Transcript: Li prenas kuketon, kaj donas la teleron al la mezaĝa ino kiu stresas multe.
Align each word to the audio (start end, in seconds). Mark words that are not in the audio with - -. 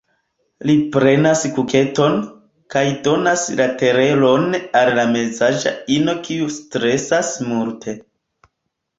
Li 0.67 0.75
prenas 0.93 1.41
kuketon, 1.57 2.15
kaj 2.75 2.81
donas 3.07 3.43
la 3.59 3.67
teleron 3.81 4.47
al 4.79 4.91
la 5.01 5.03
mezaĝa 5.11 5.73
ino 5.97 6.15
kiu 6.29 6.49
stresas 6.57 7.31
multe. 7.51 7.95